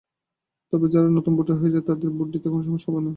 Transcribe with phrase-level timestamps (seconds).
[0.73, 3.09] তবে যারা নতুন ভোটার হয়েছে তাদের ভোট দিতে কোন সমস্যা হবে না।